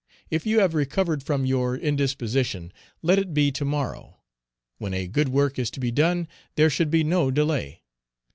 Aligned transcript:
If 0.31 0.47
you 0.47 0.59
have 0.61 0.73
recovered 0.73 1.21
from 1.21 1.45
your 1.45 1.77
indisposition, 1.77 2.73
let 3.03 3.19
it 3.19 3.35
be 3.35 3.51
to 3.51 3.63
morrow; 3.63 4.17
when 4.79 4.95
a 4.95 5.05
good 5.07 5.29
work 5.29 5.59
is 5.59 5.69
to 5.69 5.79
be 5.79 5.91
done, 5.91 6.27
there 6.55 6.71
should 6.71 6.89
be 6.89 7.03
no 7.03 7.29
delay. 7.29 7.83